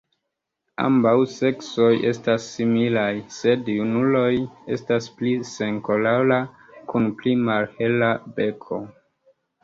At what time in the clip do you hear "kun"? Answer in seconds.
6.93-7.11